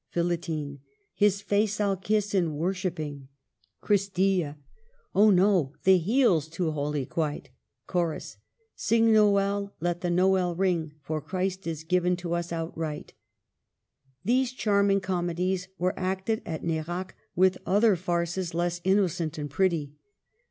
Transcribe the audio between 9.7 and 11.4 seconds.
let the Nowell ring, For